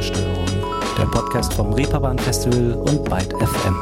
[0.00, 0.46] Ruhestörung,
[0.96, 3.76] der Podcast vom Reeperbahn Festival und Byte FM.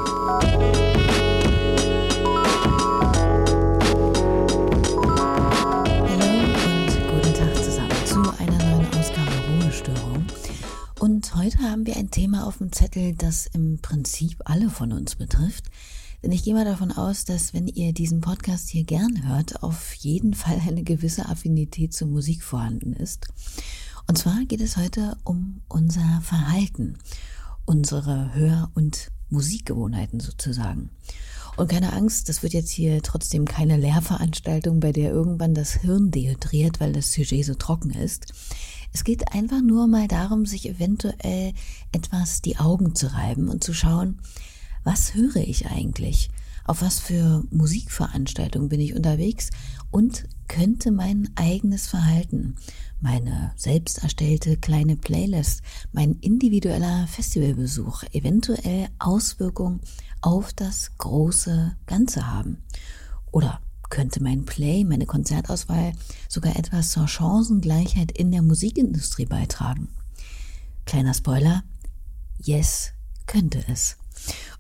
[10.99, 15.15] Und heute haben wir ein Thema auf dem Zettel, das im Prinzip alle von uns
[15.15, 15.67] betrifft.
[16.25, 19.95] Denn ich gehe mal davon aus, dass wenn ihr diesen Podcast hier gern hört, auf
[19.95, 23.29] jeden Fall eine gewisse Affinität zur Musik vorhanden ist.
[24.09, 26.97] Und zwar geht es heute um unser Verhalten,
[27.67, 30.89] unsere Hör- und Musikgewohnheiten sozusagen.
[31.59, 36.11] Und keine Angst, das wird jetzt hier trotzdem keine Lehrveranstaltung, bei der irgendwann das Hirn
[36.11, 38.33] dehydriert, weil das Sujet so trocken ist.
[38.95, 41.53] Es geht einfach nur mal darum, sich eventuell
[41.93, 44.21] etwas die Augen zu reiben und zu schauen,
[44.85, 46.31] was höre ich eigentlich?
[46.65, 49.51] Auf was für Musikveranstaltungen bin ich unterwegs?
[49.91, 52.57] Und könnte mein eigenes Verhalten,
[53.01, 59.81] meine selbst erstellte kleine Playlist, mein individueller Festivalbesuch eventuell Auswirkungen
[60.21, 62.59] auf das große Ganze haben?
[63.31, 65.93] Oder könnte mein Play, meine Konzertauswahl
[66.29, 69.89] sogar etwas zur Chancengleichheit in der Musikindustrie beitragen?
[70.85, 71.63] Kleiner Spoiler,
[72.39, 72.93] yes,
[73.27, 73.97] könnte es.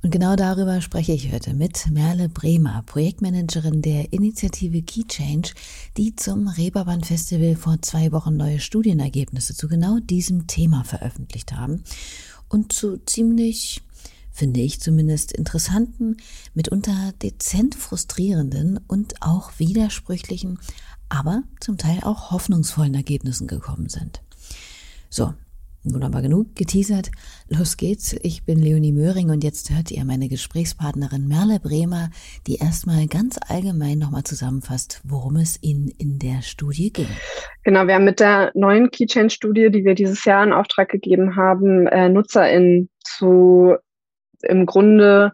[0.03, 5.51] Und genau darüber spreche ich heute mit Merle Bremer, Projektmanagerin der Initiative Key Change,
[5.97, 11.83] die zum Reeperbahn Festival vor zwei Wochen neue Studienergebnisse zu genau diesem Thema veröffentlicht haben
[12.49, 13.83] und zu ziemlich
[14.31, 16.17] finde ich zumindest interessanten,
[16.55, 20.61] mitunter dezent frustrierenden und auch widersprüchlichen,
[21.09, 24.23] aber zum Teil auch hoffnungsvollen Ergebnissen gekommen sind.
[25.11, 25.35] So,
[25.89, 27.11] nun aber genug geteasert.
[27.49, 28.17] Los geht's.
[28.23, 32.11] Ich bin Leonie Möhring und jetzt hört ihr meine Gesprächspartnerin Merle Bremer,
[32.47, 37.09] die erstmal ganz allgemein nochmal zusammenfasst, worum es Ihnen in der Studie ging.
[37.65, 41.87] Genau, wir haben mit der neuen Keychain-Studie, die wir dieses Jahr in Auftrag gegeben haben,
[41.87, 43.77] äh, NutzerInnen zu
[44.43, 45.33] im Grunde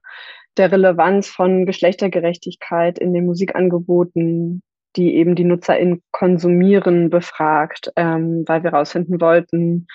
[0.56, 4.62] der Relevanz von Geschlechtergerechtigkeit in den Musikangeboten,
[4.96, 9.86] die eben die NutzerInnen konsumieren, befragt, ähm, weil wir herausfinden wollten,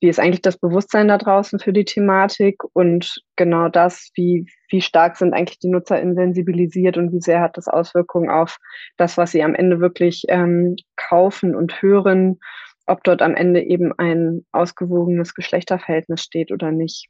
[0.00, 4.82] wie ist eigentlich das Bewusstsein da draußen für die Thematik und genau das, wie, wie
[4.82, 8.58] stark sind eigentlich die NutzerInnen sensibilisiert und wie sehr hat das Auswirkungen auf
[8.96, 12.38] das, was sie am Ende wirklich ähm, kaufen und hören,
[12.86, 17.08] ob dort am Ende eben ein ausgewogenes Geschlechterverhältnis steht oder nicht.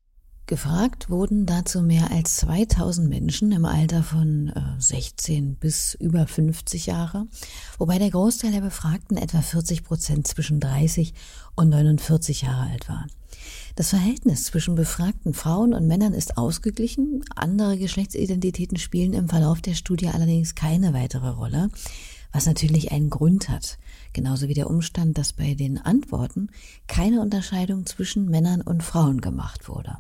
[0.49, 6.87] Gefragt wurden dazu mehr als 2000 Menschen im Alter von äh, 16 bis über 50
[6.87, 7.27] Jahre,
[7.79, 11.15] wobei der Großteil der Befragten, etwa 40 Prozent, zwischen 30
[11.57, 13.09] und 49 Jahre alt war.
[13.75, 19.75] Das Verhältnis zwischen befragten Frauen und Männern ist ausgeglichen, andere Geschlechtsidentitäten spielen im Verlauf der
[19.75, 21.71] Studie allerdings keine weitere Rolle,
[22.31, 23.79] was natürlich einen Grund hat,
[24.13, 26.51] genauso wie der Umstand, dass bei den Antworten
[26.87, 29.99] keine Unterscheidung zwischen Männern und Frauen gemacht wurde.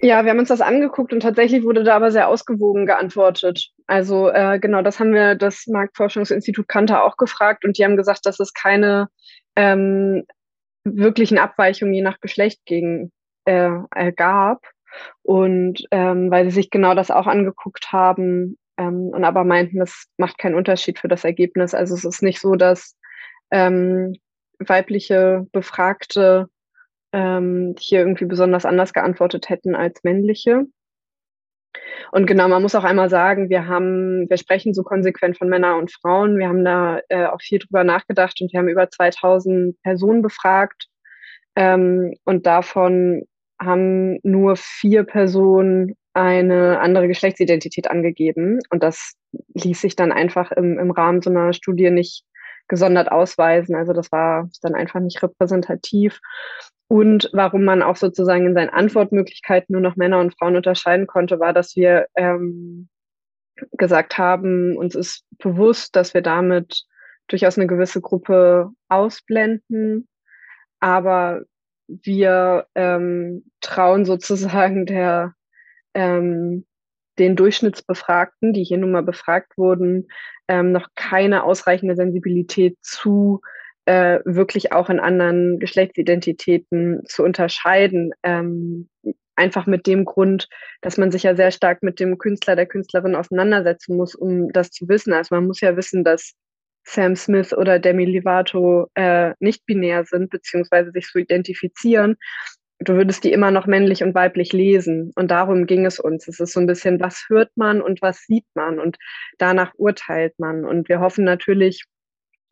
[0.00, 3.70] Ja, wir haben uns das angeguckt und tatsächlich wurde da aber sehr ausgewogen geantwortet.
[3.86, 8.24] Also äh, genau, das haben wir das Marktforschungsinstitut Kanter auch gefragt und die haben gesagt,
[8.24, 9.08] dass es keine
[9.56, 10.24] ähm,
[10.84, 13.12] wirklichen Abweichungen je nach Geschlecht gegen
[13.44, 14.62] äh, äh, gab.
[15.22, 20.06] Und ähm, weil sie sich genau das auch angeguckt haben ähm, und aber meinten, das
[20.18, 21.74] macht keinen Unterschied für das Ergebnis.
[21.74, 22.96] Also es ist nicht so, dass
[23.50, 24.14] ähm,
[24.58, 26.48] weibliche Befragte
[27.12, 30.66] ähm, hier irgendwie besonders anders geantwortet hätten als männliche.
[32.10, 35.78] Und genau, man muss auch einmal sagen, wir haben, wir sprechen so konsequent von Männern
[35.78, 36.38] und Frauen.
[36.38, 40.88] Wir haben da äh, auch viel drüber nachgedacht und wir haben über 2000 Personen befragt.
[41.56, 43.22] Ähm, und davon
[43.60, 48.58] haben nur vier Personen eine andere Geschlechtsidentität angegeben.
[48.70, 49.14] Und das
[49.54, 52.24] ließ sich dann einfach im, im Rahmen so einer Studie nicht
[52.68, 53.74] gesondert ausweisen.
[53.74, 56.20] Also das war dann einfach nicht repräsentativ
[56.92, 61.40] und warum man auch sozusagen in seinen Antwortmöglichkeiten nur noch Männer und Frauen unterscheiden konnte,
[61.40, 62.90] war, dass wir ähm,
[63.78, 66.84] gesagt haben, uns ist bewusst, dass wir damit
[67.28, 70.06] durchaus eine gewisse Gruppe ausblenden,
[70.80, 71.44] aber
[71.86, 75.32] wir ähm, trauen sozusagen der
[75.94, 76.66] ähm,
[77.18, 80.08] den Durchschnittsbefragten, die hier nun mal befragt wurden,
[80.46, 83.40] ähm, noch keine ausreichende Sensibilität zu,
[83.86, 88.12] äh, wirklich auch in anderen Geschlechtsidentitäten zu unterscheiden.
[88.22, 88.88] Ähm,
[89.34, 90.48] einfach mit dem Grund,
[90.82, 94.70] dass man sich ja sehr stark mit dem Künstler, der Künstlerin auseinandersetzen muss, um das
[94.70, 95.12] zu wissen.
[95.12, 96.34] Also man muss ja wissen, dass
[96.84, 102.16] Sam Smith oder Demi Lovato äh, nicht binär sind, beziehungsweise sich so identifizieren.
[102.80, 105.12] Du würdest die immer noch männlich und weiblich lesen.
[105.14, 106.26] Und darum ging es uns.
[106.26, 108.80] Es ist so ein bisschen, was hört man und was sieht man?
[108.80, 108.98] Und
[109.38, 110.64] danach urteilt man.
[110.64, 111.84] Und wir hoffen natürlich,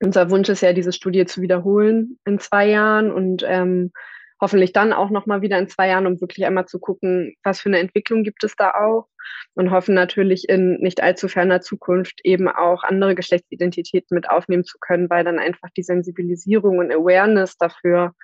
[0.02, 3.92] unser Wunsch ist ja, diese Studie zu wiederholen in zwei Jahren und ähm,
[4.40, 7.68] hoffentlich dann auch nochmal wieder in zwei Jahren, um wirklich einmal zu gucken, was für
[7.68, 9.06] eine Entwicklung gibt es da auch
[9.54, 14.78] und hoffen natürlich in nicht allzu ferner Zukunft eben auch andere Geschlechtsidentitäten mit aufnehmen zu
[14.80, 18.14] können, weil dann einfach die Sensibilisierung und Awareness dafür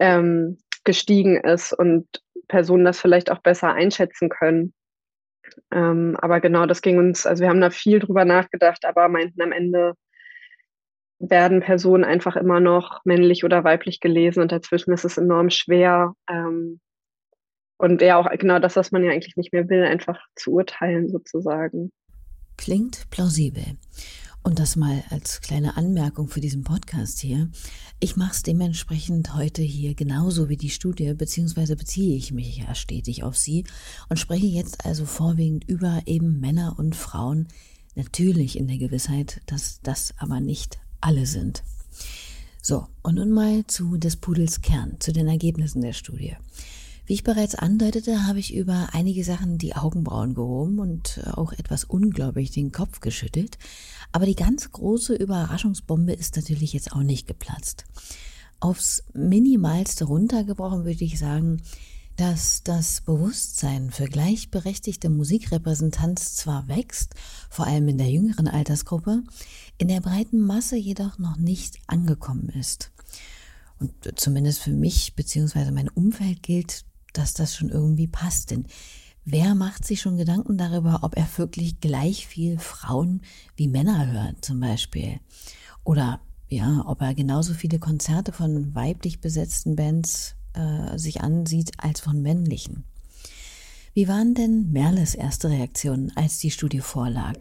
[0.00, 2.08] ähm, gestiegen ist und
[2.48, 4.74] Personen das vielleicht auch besser einschätzen können.
[5.70, 9.40] Ähm, aber genau, das ging uns, also wir haben da viel drüber nachgedacht, aber meinten
[9.42, 9.94] am Ende,
[11.30, 16.14] werden Personen einfach immer noch männlich oder weiblich gelesen und dazwischen ist es enorm schwer.
[16.28, 16.80] Ähm,
[17.78, 21.08] und ja, auch genau das, was man ja eigentlich nicht mehr will, einfach zu urteilen
[21.08, 21.90] sozusagen.
[22.56, 23.64] Klingt plausibel.
[24.44, 27.48] Und das mal als kleine Anmerkung für diesen Podcast hier.
[28.00, 32.74] Ich mache es dementsprechend heute hier genauso wie die Studie, beziehungsweise beziehe ich mich ja
[32.74, 33.64] stetig auf sie
[34.08, 37.46] und spreche jetzt also vorwiegend über eben Männer und Frauen,
[37.94, 41.62] natürlich in der Gewissheit, dass das aber nicht alle sind.
[42.62, 46.36] So, und nun mal zu des Pudels Kern, zu den Ergebnissen der Studie.
[47.06, 51.82] Wie ich bereits andeutete, habe ich über einige Sachen die Augenbrauen gehoben und auch etwas
[51.82, 53.58] unglaublich den Kopf geschüttelt.
[54.12, 57.84] Aber die ganz große Überraschungsbombe ist natürlich jetzt auch nicht geplatzt.
[58.60, 61.62] Aufs Minimalste runtergebrochen würde ich sagen,
[62.16, 67.14] dass das Bewusstsein für gleichberechtigte Musikrepräsentanz zwar wächst,
[67.50, 69.22] vor allem in der jüngeren Altersgruppe,
[69.78, 72.92] in der breiten Masse jedoch noch nicht angekommen ist.
[73.78, 75.70] Und zumindest für mich bzw.
[75.72, 78.50] mein Umfeld gilt, dass das schon irgendwie passt.
[78.50, 78.66] Denn
[79.24, 83.22] wer macht sich schon Gedanken darüber, ob er wirklich gleich viel Frauen
[83.56, 85.18] wie Männer hört, zum Beispiel?
[85.84, 92.00] Oder ja, ob er genauso viele Konzerte von weiblich besetzten Bands äh, sich ansieht als
[92.00, 92.84] von männlichen.
[93.94, 97.38] Wie waren denn Merles erste Reaktionen, als die Studie vorlag?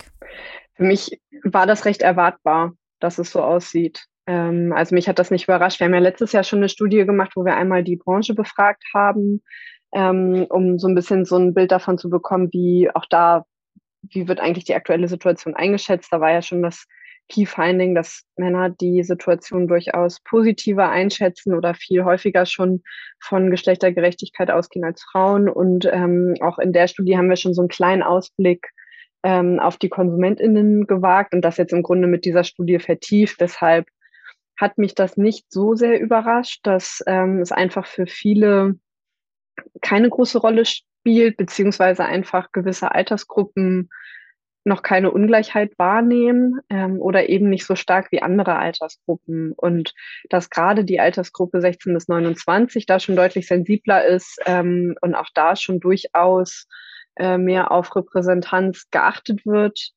[0.82, 4.04] Für mich war das recht erwartbar, dass es so aussieht.
[4.26, 5.80] Ähm, also mich hat das nicht überrascht.
[5.80, 8.84] Wir haben ja letztes Jahr schon eine Studie gemacht, wo wir einmal die Branche befragt
[8.92, 9.44] haben,
[9.94, 13.46] ähm, um so ein bisschen so ein Bild davon zu bekommen, wie auch da,
[14.02, 16.12] wie wird eigentlich die aktuelle Situation eingeschätzt.
[16.12, 16.88] Da war ja schon das
[17.30, 22.82] Key Finding, dass Männer die Situation durchaus positiver einschätzen oder viel häufiger schon
[23.20, 25.48] von Geschlechtergerechtigkeit ausgehen als Frauen.
[25.48, 28.72] Und ähm, auch in der Studie haben wir schon so einen kleinen Ausblick
[29.24, 33.40] ähm, auf die KonsumentInnen gewagt und das jetzt im Grunde mit dieser Studie vertieft.
[33.40, 33.88] Deshalb
[34.58, 38.76] hat mich das nicht so sehr überrascht, dass ähm, es einfach für viele
[39.82, 43.90] keine große Rolle spielt, beziehungsweise einfach gewisse Altersgruppen
[44.64, 49.54] noch keine Ungleichheit wahrnehmen ähm, oder eben nicht so stark wie andere Altersgruppen.
[49.54, 49.94] Und
[50.30, 55.30] dass gerade die Altersgruppe 16 bis 29 da schon deutlich sensibler ist ähm, und auch
[55.34, 56.68] da schon durchaus
[57.16, 59.92] äh, mehr auf Repräsentanz geachtet wird.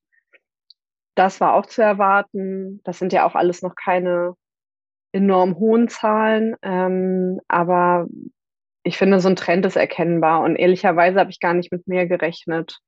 [1.15, 2.81] Das war auch zu erwarten.
[2.85, 4.35] Das sind ja auch alles noch keine
[5.13, 8.09] enorm hohen Zahlen, ähm, aber
[8.83, 12.07] ich finde, so ein Trend ist erkennbar und ehrlicherweise habe ich gar nicht mit mehr
[12.07, 12.81] gerechnet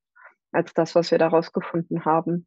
[0.52, 2.46] als das, was wir daraus gefunden haben.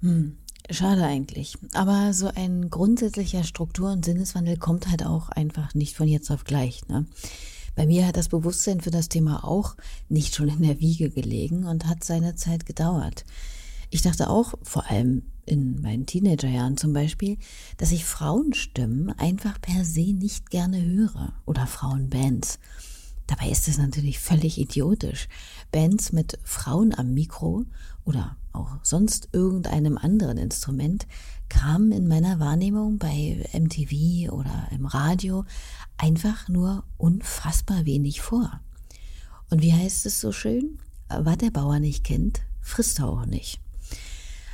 [0.00, 0.38] Hm,
[0.70, 1.56] schade eigentlich.
[1.74, 6.44] Aber so ein grundsätzlicher Struktur- und Sinneswandel kommt halt auch einfach nicht von jetzt auf
[6.44, 6.86] gleich.
[6.88, 7.06] Ne?
[7.76, 9.76] Bei mir hat das Bewusstsein für das Thema auch
[10.08, 13.24] nicht schon in der Wiege gelegen und hat seine Zeit gedauert.
[13.90, 17.36] Ich dachte auch, vor allem in meinen Teenagerjahren zum Beispiel,
[17.76, 22.58] dass ich Frauenstimmen einfach per se nicht gerne höre oder Frauenbands.
[23.26, 25.28] Dabei ist es natürlich völlig idiotisch.
[25.70, 27.64] Bands mit Frauen am Mikro
[28.04, 31.06] oder auch sonst irgendeinem anderen Instrument
[31.48, 35.44] kamen in meiner Wahrnehmung bei MTV oder im Radio
[35.96, 38.60] einfach nur unfassbar wenig vor.
[39.50, 40.78] Und wie heißt es so schön?
[41.08, 43.60] Was der Bauer nicht kennt, frisst er auch nicht.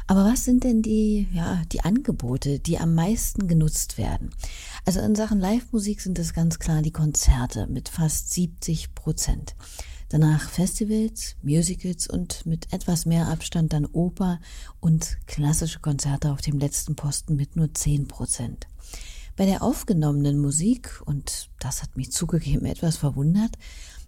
[0.07, 4.31] Aber was sind denn die, ja, die Angebote, die am meisten genutzt werden?
[4.85, 9.55] Also in Sachen Live-Musik sind es ganz klar die Konzerte mit fast 70 Prozent.
[10.13, 14.41] Danach Festivals, Musicals und mit etwas mehr Abstand dann Oper
[14.79, 18.67] und klassische Konzerte auf dem letzten Posten mit nur 10 Prozent.
[19.37, 23.57] Bei der aufgenommenen Musik, und das hat mich zugegeben etwas verwundert,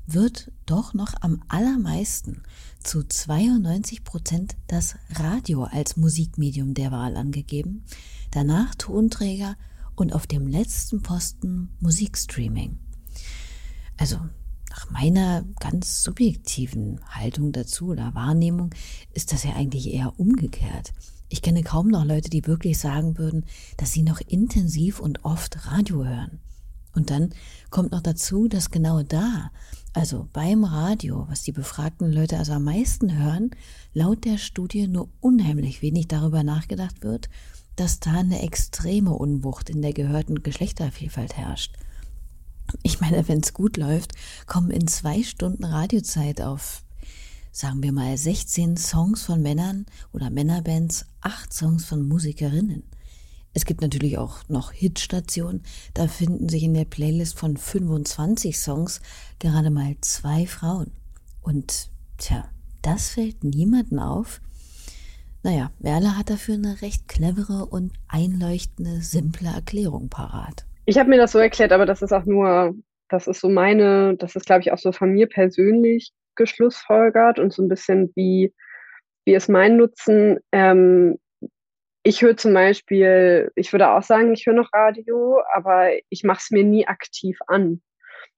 [0.07, 2.43] wird doch noch am allermeisten
[2.83, 7.83] zu 92 Prozent das Radio als Musikmedium der Wahl angegeben,
[8.31, 9.57] danach Tonträger
[9.97, 12.77] und auf dem letzten Posten Musikstreaming.
[13.97, 14.19] Also
[14.75, 18.75] nach meiner ganz subjektiven Haltung dazu oder Wahrnehmung
[19.12, 20.93] ist das ja eigentlich eher umgekehrt.
[21.28, 23.45] Ich kenne kaum noch Leute, die wirklich sagen würden,
[23.76, 26.40] dass sie noch intensiv und oft Radio hören.
[26.93, 27.31] Und dann
[27.71, 29.50] kommt noch dazu, dass genau da
[29.93, 33.52] also beim Radio, was die befragten Leute also am meisten hören,
[33.93, 37.28] laut der Studie nur unheimlich wenig darüber nachgedacht wird,
[37.76, 41.76] dass da eine extreme Unwucht in der gehörten Geschlechtervielfalt herrscht.
[42.83, 44.12] Ich meine, wenn es gut läuft,
[44.47, 46.83] kommen in zwei Stunden Radiozeit auf,
[47.52, 52.83] sagen wir mal, 16 Songs von Männern oder Männerbands, acht Songs von Musikerinnen.
[53.52, 55.62] Es gibt natürlich auch noch Hitstationen,
[55.95, 59.00] da finden sich in der Playlist von 25 Songs
[59.38, 60.90] gerade mal zwei Frauen.
[61.40, 61.88] Und
[62.19, 62.49] tja,
[62.83, 64.40] das fällt niemandem auf.
[65.45, 70.66] Naja, Merle hat dafür eine recht clevere und einleuchtende, simple Erklärung parat.
[70.87, 72.75] Ich habe mir das so erklärt, aber das ist auch nur,
[73.09, 77.53] das ist so meine, das ist, glaube ich, auch so von mir persönlich geschlussfolgert und
[77.53, 78.53] so ein bisschen wie,
[79.25, 80.41] wie ist mein Nutzen.
[80.53, 81.19] Ähm,
[82.03, 86.41] ich höre zum Beispiel, ich würde auch sagen, ich höre noch Radio, aber ich mache
[86.43, 87.81] es mir nie aktiv an.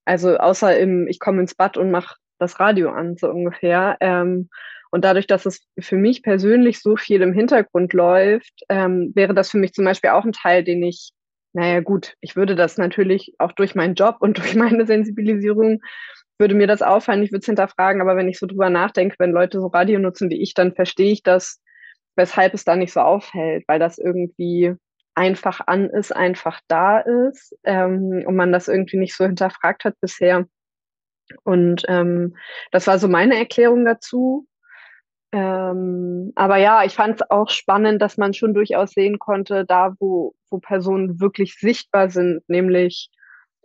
[0.04, 3.96] Also außer im, ich komme ins Bad und mache das Radio an, so ungefähr.
[4.00, 4.50] Ähm,
[4.92, 9.50] und dadurch, dass es für mich persönlich so viel im Hintergrund läuft, ähm, wäre das
[9.50, 11.10] für mich zum Beispiel auch ein Teil, den ich
[11.56, 15.80] naja, gut, ich würde das natürlich auch durch meinen Job und durch meine Sensibilisierung
[16.38, 19.30] würde mir das auffallen, ich würde es hinterfragen, aber wenn ich so drüber nachdenke, wenn
[19.30, 21.62] Leute so Radio nutzen wie ich, dann verstehe ich das,
[22.14, 24.74] weshalb es da nicht so auffällt, weil das irgendwie
[25.14, 29.94] einfach an ist, einfach da ist ähm, und man das irgendwie nicht so hinterfragt hat
[30.02, 30.44] bisher.
[31.42, 32.36] Und ähm,
[32.70, 34.46] das war so meine Erklärung dazu.
[35.36, 39.94] Ähm, aber ja, ich fand es auch spannend, dass man schon durchaus sehen konnte, da
[40.00, 43.10] wo, wo Personen wirklich sichtbar sind, nämlich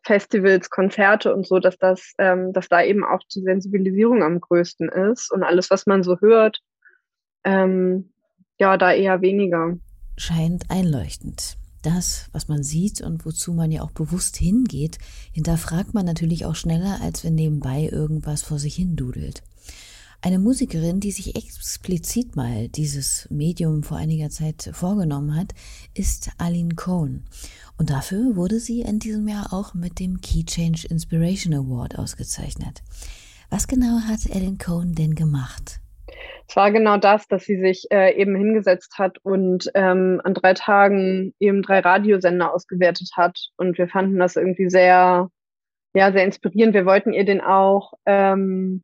[0.03, 4.89] Festivals, Konzerte und so, dass das, ähm, dass da eben auch die Sensibilisierung am größten
[4.89, 6.59] ist und alles, was man so hört,
[7.45, 8.11] ähm,
[8.59, 9.77] ja, da eher weniger.
[10.17, 11.55] Scheint einleuchtend.
[11.83, 14.97] Das, was man sieht und wozu man ja auch bewusst hingeht,
[15.31, 19.41] hinterfragt man natürlich auch schneller, als wenn nebenbei irgendwas vor sich hin dudelt.
[20.23, 25.55] Eine Musikerin, die sich explizit mal dieses Medium vor einiger Zeit vorgenommen hat,
[25.95, 27.23] ist Aline Cohn.
[27.79, 32.83] Und dafür wurde sie in diesem Jahr auch mit dem Key Change Inspiration Award ausgezeichnet.
[33.49, 35.79] Was genau hat Aline Cohn denn gemacht?
[36.47, 40.53] Es war genau das, dass sie sich äh, eben hingesetzt hat und ähm, an drei
[40.53, 43.39] Tagen eben drei Radiosender ausgewertet hat.
[43.57, 45.29] Und wir fanden das irgendwie sehr,
[45.95, 46.75] ja, sehr inspirierend.
[46.75, 48.83] Wir wollten ihr den auch ähm,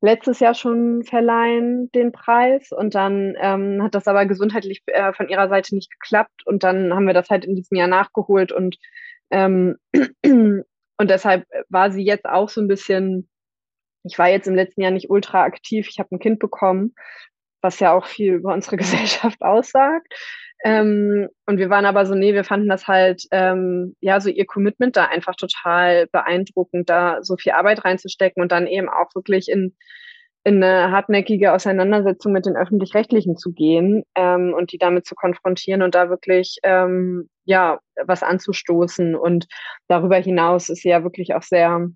[0.00, 2.70] letztes Jahr schon verleihen, den Preis.
[2.72, 6.46] Und dann ähm, hat das aber gesundheitlich äh, von ihrer Seite nicht geklappt.
[6.46, 8.52] Und dann haben wir das halt in diesem Jahr nachgeholt.
[8.52, 8.76] Und,
[9.30, 9.76] ähm,
[10.24, 10.64] und
[11.00, 13.28] deshalb war sie jetzt auch so ein bisschen,
[14.04, 15.88] ich war jetzt im letzten Jahr nicht ultra aktiv.
[15.90, 16.94] Ich habe ein Kind bekommen,
[17.60, 20.12] was ja auch viel über unsere Gesellschaft aussagt.
[20.64, 24.46] Ähm, und wir waren aber so, nee, wir fanden das halt, ähm, ja, so ihr
[24.46, 29.48] Commitment da einfach total beeindruckend, da so viel Arbeit reinzustecken und dann eben auch wirklich
[29.48, 29.76] in,
[30.44, 35.82] in eine hartnäckige Auseinandersetzung mit den Öffentlich-Rechtlichen zu gehen ähm, und die damit zu konfrontieren
[35.82, 39.14] und da wirklich, ähm, ja, was anzustoßen.
[39.14, 39.46] Und
[39.86, 41.88] darüber hinaus ist sie ja wirklich auch sehr,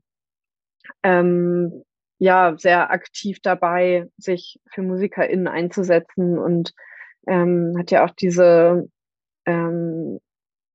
[1.02, 1.82] ähm,
[2.18, 6.72] ja, sehr aktiv dabei, sich für MusikerInnen einzusetzen und
[7.26, 8.88] ähm, hat ja auch diese
[9.46, 10.18] ähm,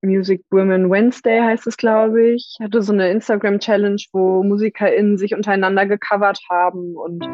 [0.02, 5.86] Music Women Wednesday heißt es, glaube ich, hatte so eine Instagram-Challenge, wo MusikerInnen sich untereinander
[5.86, 7.24] gecovert haben und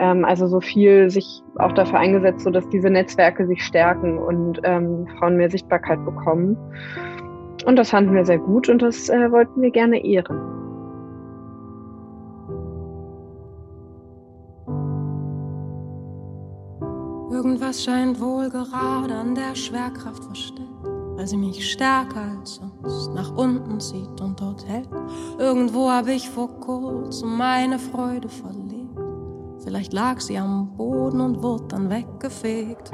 [0.00, 4.60] ähm, also so viel sich auch dafür eingesetzt, so dass diese Netzwerke sich stärken und
[4.64, 6.56] ähm, Frauen mehr Sichtbarkeit bekommen.
[7.66, 10.55] Und das fanden wir sehr gut und das äh, wollten wir gerne ehren.
[17.36, 20.70] Irgendwas scheint wohl gerade an der Schwerkraft verstellt,
[21.16, 24.88] weil sie mich stärker als sonst nach unten zieht und dort hält.
[25.38, 28.98] Irgendwo habe ich vor kurzem meine Freude verlegt.
[29.62, 32.90] Vielleicht lag sie am Boden und wurde dann weggefegt.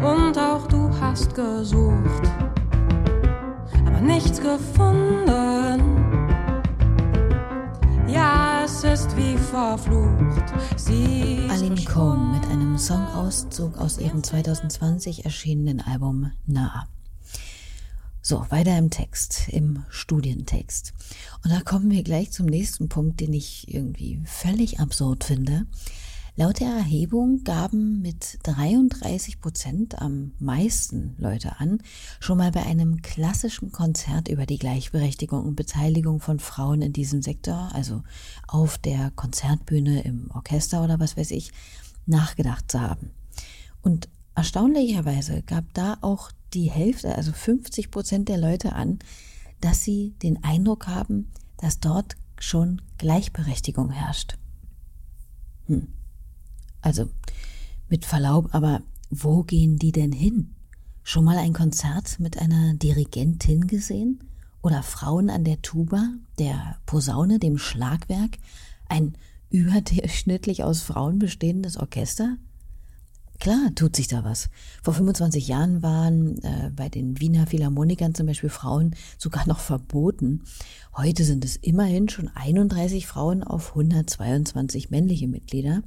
[0.00, 2.30] Und auch du hast gesucht,
[3.84, 5.82] aber nichts gefunden.
[8.06, 10.52] Ja, es ist wie verflucht.
[10.76, 16.88] Sie Aline Cohn mit einem Songauszug aus ihrem 2020 erschienenen Album Nah.
[18.22, 20.94] So, weiter im Text, im Studientext.
[21.44, 25.66] Und da kommen wir gleich zum nächsten Punkt, den ich irgendwie völlig absurd finde.
[26.38, 31.78] Laut der Erhebung gaben mit 33 Prozent am meisten Leute an,
[32.20, 37.22] schon mal bei einem klassischen Konzert über die Gleichberechtigung und Beteiligung von Frauen in diesem
[37.22, 38.02] Sektor, also
[38.48, 41.52] auf der Konzertbühne, im Orchester oder was weiß ich,
[42.04, 43.12] nachgedacht zu haben.
[43.80, 48.98] Und erstaunlicherweise gab da auch die Hälfte, also 50 Prozent der Leute an,
[49.62, 54.36] dass sie den Eindruck haben, dass dort schon Gleichberechtigung herrscht.
[55.64, 55.95] Hm.
[56.86, 57.08] Also,
[57.88, 60.54] mit Verlaub, aber wo gehen die denn hin?
[61.02, 64.20] Schon mal ein Konzert mit einer Dirigentin gesehen?
[64.62, 68.38] Oder Frauen an der Tuba, der Posaune, dem Schlagwerk,
[68.88, 69.16] ein
[69.50, 72.36] überdurchschnittlich aus Frauen bestehendes Orchester?
[73.40, 74.48] Klar, tut sich da was.
[74.84, 80.44] Vor 25 Jahren waren äh, bei den Wiener Philharmonikern zum Beispiel Frauen sogar noch verboten.
[80.96, 85.82] Heute sind es immerhin schon 31 Frauen auf 122 männliche Mitglieder.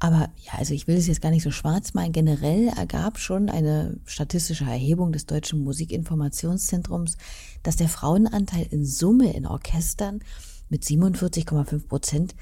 [0.00, 2.12] Aber ja, also ich will es jetzt gar nicht so schwarz malen.
[2.12, 7.16] Generell ergab schon eine statistische Erhebung des Deutschen Musikinformationszentrums,
[7.62, 10.20] dass der Frauenanteil in Summe in Orchestern
[10.68, 12.34] mit 47,5 Prozent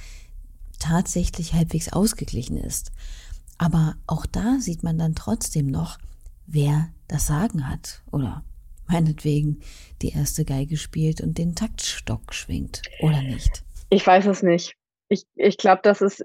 [0.79, 2.93] tatsächlich halbwegs ausgeglichen ist.
[3.59, 5.99] Aber auch da sieht man dann trotzdem noch,
[6.47, 8.45] wer das Sagen hat oder
[8.87, 9.61] meinetwegen
[10.03, 13.65] die erste Geige spielt und den Taktstock schwingt oder nicht.
[13.89, 14.75] Ich weiß es nicht.
[15.09, 16.25] Ich, ich glaube, das ist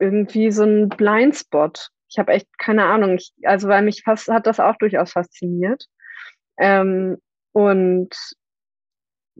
[0.00, 1.90] irgendwie so ein Blindspot.
[2.08, 3.16] Ich habe echt keine Ahnung.
[3.16, 5.86] Ich, also weil mich fast hat das auch durchaus fasziniert.
[6.58, 7.18] Ähm,
[7.52, 8.10] und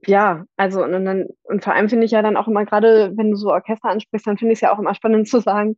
[0.07, 3.31] ja, also und dann und vor allem finde ich ja dann auch immer gerade, wenn
[3.31, 5.77] du so Orchester ansprichst, dann finde ich es ja auch immer spannend zu sagen,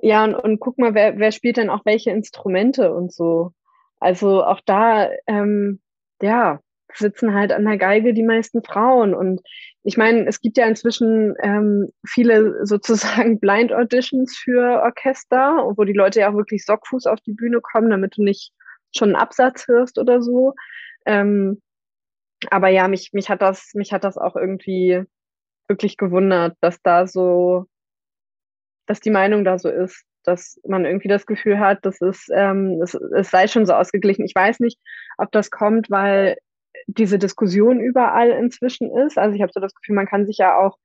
[0.00, 3.52] ja, und, und guck mal, wer, wer spielt denn auch welche Instrumente und so.
[4.00, 5.80] Also auch da, ähm,
[6.22, 6.60] ja,
[6.94, 9.14] sitzen halt an der Geige die meisten Frauen.
[9.14, 9.40] Und
[9.82, 15.92] ich meine, es gibt ja inzwischen ähm, viele sozusagen Blind Auditions für Orchester, wo die
[15.92, 18.52] Leute ja auch wirklich Sockfuß auf die Bühne kommen, damit du nicht
[18.96, 20.54] schon einen Absatz hörst oder so.
[21.06, 21.60] Ähm,
[22.50, 25.02] aber ja, mich, mich hat das, mich hat das auch irgendwie
[25.68, 27.66] wirklich gewundert, dass da so
[28.90, 32.80] dass die Meinung da so ist, dass man irgendwie das Gefühl hat, dass es, ähm,
[32.82, 34.24] es, es sei schon so ausgeglichen.
[34.24, 34.80] Ich weiß nicht,
[35.16, 36.36] ob das kommt, weil
[36.86, 39.18] diese Diskussion überall inzwischen ist.
[39.18, 40.76] Also ich habe so das Gefühl, man kann sich ja auch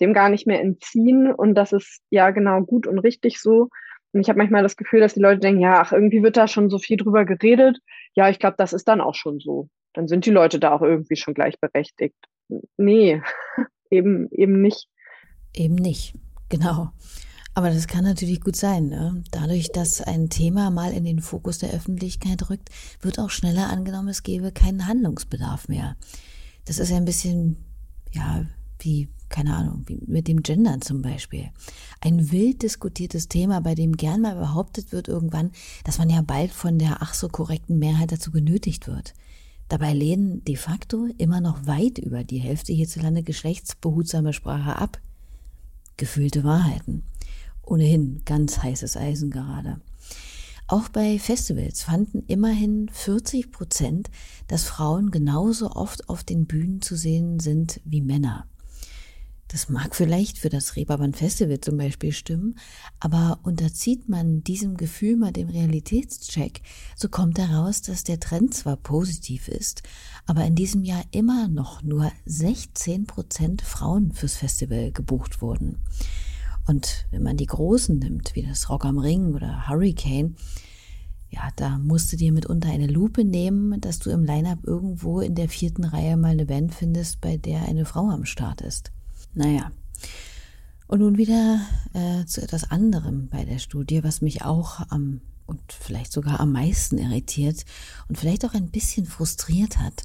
[0.00, 3.68] dem gar nicht mehr entziehen und das ist ja genau gut und richtig so.
[4.12, 6.46] Und ich habe manchmal das Gefühl, dass die Leute denken, ja, ach, irgendwie wird da
[6.46, 7.78] schon so viel drüber geredet.
[8.14, 9.68] Ja, ich glaube, das ist dann auch schon so.
[9.94, 12.16] Dann sind die Leute da auch irgendwie schon gleichberechtigt.
[12.76, 13.22] Nee,
[13.90, 14.88] eben, eben nicht.
[15.54, 16.14] Eben nicht,
[16.48, 16.92] genau.
[17.54, 18.86] Aber das kann natürlich gut sein.
[18.86, 19.22] Ne?
[19.30, 24.08] Dadurch, dass ein Thema mal in den Fokus der Öffentlichkeit rückt, wird auch schneller angenommen,
[24.08, 25.96] es gäbe keinen Handlungsbedarf mehr.
[26.64, 27.56] Das ist ja ein bisschen,
[28.12, 28.46] ja,
[28.78, 31.50] wie, keine Ahnung, wie mit dem Gendern zum Beispiel.
[32.00, 35.50] Ein wild diskutiertes Thema, bei dem gern mal behauptet wird irgendwann,
[35.84, 39.12] dass man ja bald von der ach so korrekten Mehrheit dazu genötigt wird.
[39.68, 45.00] Dabei lehnen de facto immer noch weit über die Hälfte hierzulande geschlechtsbehutsame Sprache ab.
[45.96, 47.04] Gefühlte Wahrheiten
[47.62, 49.80] ohnehin ganz heißes Eisen gerade.
[50.68, 54.10] Auch bei Festivals fanden immerhin 40 Prozent,
[54.48, 58.46] dass Frauen genauso oft auf den Bühnen zu sehen sind wie Männer.
[59.52, 62.58] Das mag vielleicht für das Reeperbahn Festival zum Beispiel stimmen,
[63.00, 66.62] aber unterzieht man diesem Gefühl mal dem Realitätscheck,
[66.96, 69.82] so kommt heraus, dass der Trend zwar positiv ist,
[70.24, 75.80] aber in diesem Jahr immer noch nur 16 Prozent Frauen fürs Festival gebucht wurden.
[76.66, 80.36] Und wenn man die Großen nimmt, wie das Rock am Ring oder Hurricane,
[81.30, 85.34] ja, da musst du dir mitunter eine Lupe nehmen, dass du im Line-Up irgendwo in
[85.34, 88.92] der vierten Reihe mal eine Band findest, bei der eine Frau am Start ist.
[89.34, 89.70] Naja.
[90.88, 91.60] Und nun wieder
[91.94, 96.52] äh, zu etwas anderem bei der Studie, was mich auch am und vielleicht sogar am
[96.52, 97.64] meisten irritiert
[98.08, 100.02] und vielleicht auch ein bisschen frustriert hat.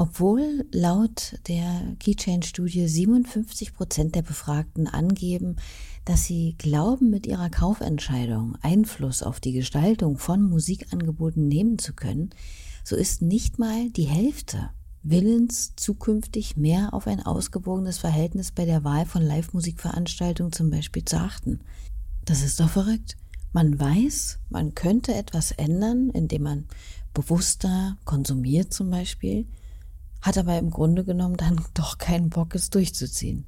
[0.00, 5.56] Obwohl laut der Keychain-Studie 57 Prozent der Befragten angeben,
[6.04, 12.30] dass sie glauben, mit ihrer Kaufentscheidung Einfluss auf die Gestaltung von Musikangeboten nehmen zu können,
[12.84, 14.70] so ist nicht mal die Hälfte
[15.02, 21.16] willens, zukünftig mehr auf ein ausgewogenes Verhältnis bei der Wahl von Live-Musikveranstaltungen zum Beispiel zu
[21.16, 21.58] achten.
[22.24, 23.16] Das ist doch verrückt.
[23.52, 26.66] Man weiß, man könnte etwas ändern, indem man
[27.14, 29.46] bewusster konsumiert zum Beispiel,
[30.28, 33.46] hat aber im Grunde genommen dann doch keinen Bock, es durchzuziehen.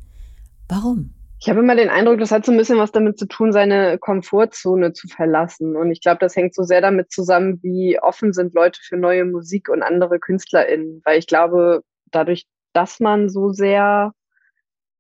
[0.69, 1.15] Warum?
[1.43, 3.97] Ich habe immer den Eindruck, das hat so ein bisschen was damit zu tun, seine
[3.99, 5.75] Komfortzone zu verlassen.
[5.75, 9.25] Und ich glaube, das hängt so sehr damit zusammen, wie offen sind Leute für neue
[9.25, 11.01] Musik und andere KünstlerInnen.
[11.05, 14.13] Weil ich glaube, dadurch, dass man so sehr,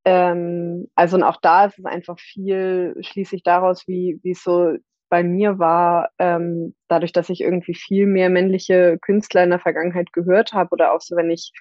[0.06, 4.42] ähm, also und auch da ist es einfach viel, schließe ich daraus, wie, wie es
[4.42, 4.78] so
[5.10, 10.14] bei mir war, ähm, dadurch, dass ich irgendwie viel mehr männliche Künstler in der Vergangenheit
[10.14, 11.52] gehört habe oder auch so, wenn ich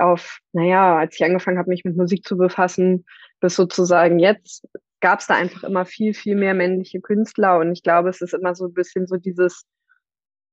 [0.00, 3.04] auf, naja, als ich angefangen habe, mich mit Musik zu befassen,
[3.40, 4.66] bis sozusagen jetzt,
[5.00, 7.58] gab es da einfach immer viel, viel mehr männliche Künstler.
[7.58, 9.64] Und ich glaube, es ist immer so ein bisschen so dieses,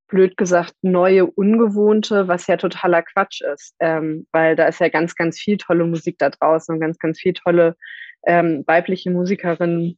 [0.08, 5.16] blöd gesagt, neue, ungewohnte, was ja totaler Quatsch ist, ähm, weil da ist ja ganz,
[5.16, 7.76] ganz viel tolle Musik da draußen und ganz, ganz viel tolle
[8.26, 9.98] ähm, weibliche Musikerinnen,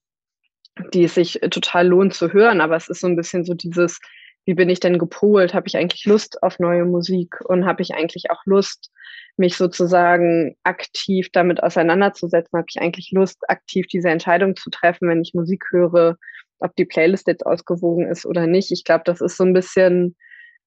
[0.94, 4.00] die es sich total lohnt zu hören, aber es ist so ein bisschen so dieses,
[4.46, 5.54] wie bin ich denn gepolt?
[5.54, 7.40] Habe ich eigentlich Lust auf neue Musik?
[7.46, 8.92] Und habe ich eigentlich auch Lust,
[9.40, 12.58] mich sozusagen aktiv damit auseinanderzusetzen?
[12.58, 16.18] Habe ich eigentlich Lust, aktiv diese Entscheidung zu treffen, wenn ich Musik höre,
[16.60, 18.72] ob die Playlist jetzt ausgewogen ist oder nicht?
[18.72, 20.16] Ich glaube, das ist so ein bisschen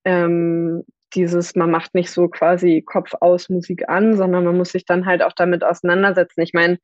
[0.05, 4.85] ähm, dieses, man macht nicht so quasi Kopf aus Musik an, sondern man muss sich
[4.85, 6.41] dann halt auch damit auseinandersetzen.
[6.41, 6.79] Ich meine,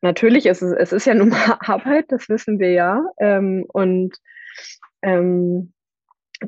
[0.00, 3.02] natürlich ist es, es ist ja nun mal Arbeit, das wissen wir ja.
[3.18, 4.16] Ähm, und
[5.02, 5.72] ähm,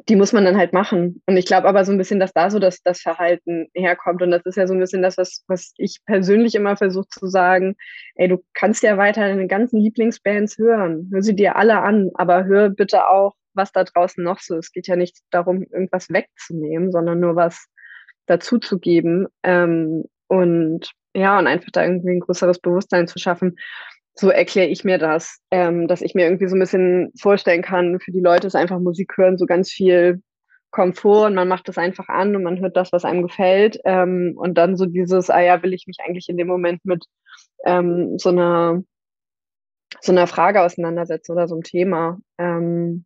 [0.09, 1.21] die muss man dann halt machen.
[1.27, 4.23] Und ich glaube aber so ein bisschen, dass da so das, das Verhalten herkommt.
[4.23, 7.27] Und das ist ja so ein bisschen das, was, was ich persönlich immer versuche zu
[7.27, 7.77] sagen.
[8.15, 11.09] Ey, du kannst ja weiter deine ganzen Lieblingsbands hören.
[11.13, 14.67] Hör sie dir alle an, aber hör bitte auch, was da draußen noch so ist.
[14.67, 17.67] Es geht ja nicht darum, irgendwas wegzunehmen, sondern nur was
[18.27, 19.27] dazuzugeben.
[19.43, 23.57] Ähm, und ja, und einfach da irgendwie ein größeres Bewusstsein zu schaffen
[24.21, 27.99] so erkläre ich mir das, ähm, dass ich mir irgendwie so ein bisschen vorstellen kann,
[28.01, 30.23] für die Leute ist einfach Musik hören so ganz viel
[30.71, 33.79] Komfort und man macht das einfach an und man hört das, was einem gefällt.
[33.85, 37.05] Ähm, und dann so dieses, ah ja, will ich mich eigentlich in dem Moment mit
[37.65, 38.83] ähm, so einer
[40.01, 42.19] so einer Frage auseinandersetzen oder so einem Thema.
[42.39, 43.05] Ähm,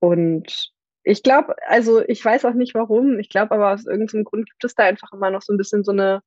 [0.00, 0.72] und
[1.04, 4.64] ich glaube, also ich weiß auch nicht warum, ich glaube aber aus irgendeinem Grund gibt
[4.64, 6.20] es da einfach immer noch so ein bisschen so eine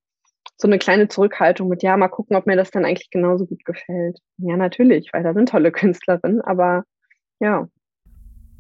[0.61, 3.63] so eine kleine Zurückhaltung mit, ja, mal gucken, ob mir das dann eigentlich genauso gut
[3.63, 4.19] gefällt.
[4.37, 6.83] Ja, natürlich, weil da sind tolle Künstlerinnen, aber
[7.39, 7.67] ja.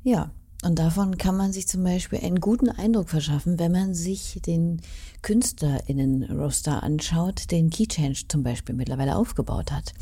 [0.03, 0.31] Ja,
[0.63, 4.81] und davon kann man sich zum Beispiel einen guten Eindruck verschaffen, wenn man sich den
[5.21, 9.93] KünstlerInnen-Roster anschaut, den Key Change zum Beispiel mittlerweile aufgebaut hat.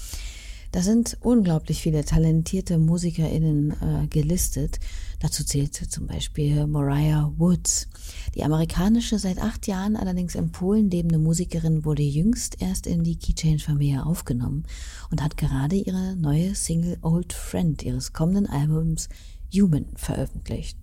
[0.72, 4.80] Da sind unglaublich viele talentierte MusikerInnen äh, gelistet.
[5.20, 7.88] Dazu zählt zum Beispiel Mariah Woods.
[8.36, 13.18] Die amerikanische, seit acht Jahren allerdings in Polen lebende Musikerin wurde jüngst erst in die
[13.18, 14.64] Keychange-Familie aufgenommen
[15.10, 19.10] und hat gerade ihre neue Single Old Friend ihres kommenden Albums
[19.54, 20.78] Human veröffentlicht.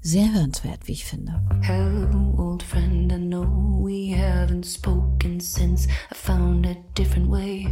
[0.00, 1.42] Sehr hörenswert, wie ich finde.
[1.60, 3.44] Hello, old friend, I know
[3.84, 7.66] we haven't spoken since I found a different way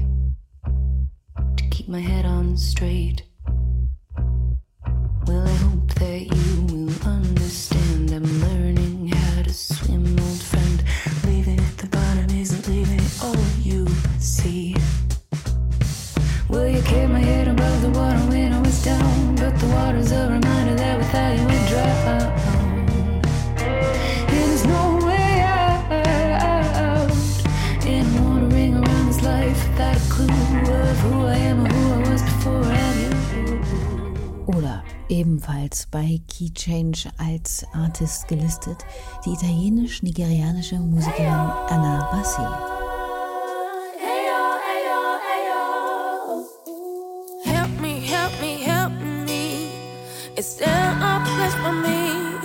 [1.57, 3.23] to keep my head on straight.
[5.27, 8.11] Well, I hope that you will understand.
[8.13, 10.17] I'm learning how to swim,
[35.17, 38.85] ebenfalls bei Key Change als Artist gelistet,
[39.25, 42.43] die italienisch-nigerianische Musikerin Anna Bassi.
[50.37, 52.37] Is there a place for me?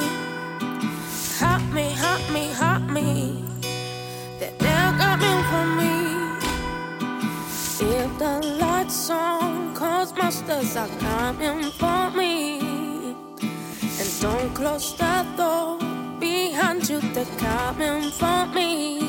[1.40, 3.44] Help me, help me, help me.
[4.40, 5.94] That got me for me.
[7.84, 12.51] If the lights on, cause monsters are coming for me.
[14.22, 15.80] Don't close the door
[16.20, 19.00] behind you, they're coming for me.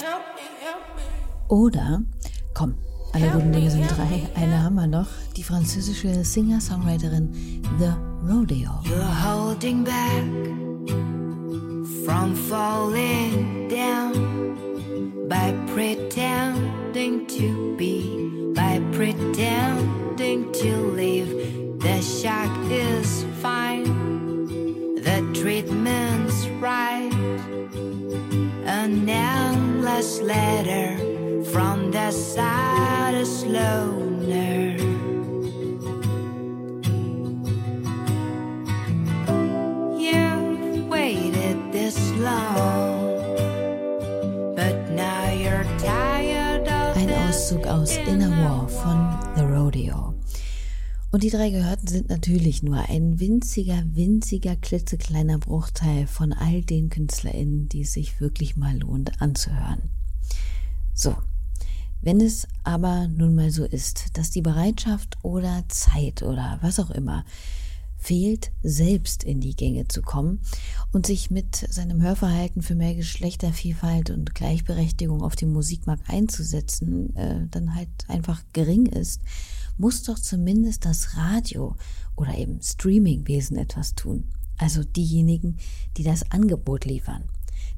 [0.00, 1.02] Help me, help me.
[1.48, 2.02] Oder,
[2.54, 2.74] komm,
[3.12, 4.26] alle guten Dinge sind drei.
[4.34, 5.06] Eine haben wir noch.
[5.36, 7.94] Die französische Singer-Songwriterin The
[8.28, 8.80] Rodeo.
[8.84, 10.24] You're holding back
[12.04, 14.58] from falling down
[15.28, 21.71] by pretending to be, by pretending to live.
[21.82, 23.84] The shock is fine,
[24.94, 27.10] the treatment's right.
[28.64, 30.96] An endless letter
[31.46, 34.81] from the saddest loner.
[51.12, 56.88] Und die drei Gehörten sind natürlich nur ein winziger, winziger, klitzekleiner Bruchteil von all den
[56.88, 59.90] KünstlerInnen, die es sich wirklich mal lohnt anzuhören.
[60.94, 61.14] So,
[62.00, 66.90] wenn es aber nun mal so ist, dass die Bereitschaft oder Zeit oder was auch
[66.90, 67.26] immer
[67.98, 70.40] fehlt, selbst in die Gänge zu kommen
[70.92, 77.46] und sich mit seinem Hörverhalten für mehr Geschlechtervielfalt und Gleichberechtigung auf dem Musikmarkt einzusetzen, äh,
[77.50, 79.20] dann halt einfach gering ist,
[79.82, 81.74] muss doch zumindest das Radio
[82.14, 84.30] oder eben Streamingwesen etwas tun.
[84.56, 85.58] Also diejenigen,
[85.96, 87.24] die das Angebot liefern.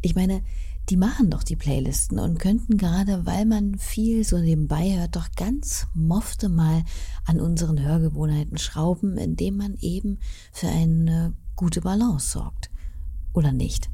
[0.02, 0.42] Ich meine,
[0.90, 5.28] die machen doch die Playlisten und könnten gerade, weil man viel so nebenbei hört, doch
[5.34, 6.84] ganz mofte mal
[7.24, 10.18] an unseren Hörgewohnheiten schrauben, indem man eben
[10.52, 12.70] für eine gute Balance sorgt.
[13.32, 13.88] Oder nicht?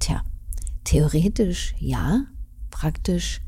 [0.00, 0.24] Tja,
[0.82, 2.24] theoretisch ja,
[2.72, 3.42] praktisch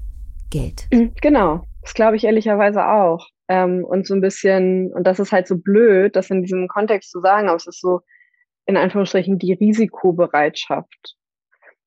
[0.49, 0.87] Geld.
[1.21, 3.27] Genau, das glaube ich ehrlicherweise auch.
[3.48, 7.11] Ähm, und so ein bisschen, und das ist halt so blöd, das in diesem Kontext
[7.11, 8.00] zu sagen, aber es ist so
[8.66, 11.16] in Anführungsstrichen die Risikobereitschaft,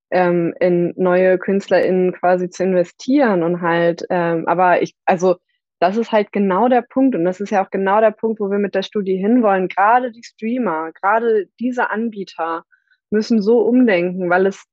[0.09, 5.35] ähm, in neue KünstlerInnen quasi zu investieren und halt, ähm, aber ich, also
[5.79, 8.51] das ist halt genau der Punkt und das ist ja auch genau der Punkt, wo
[8.51, 9.67] wir mit der Studie hinwollen.
[9.67, 12.65] Gerade die Streamer, gerade diese Anbieter
[13.09, 14.63] müssen so umdenken, weil es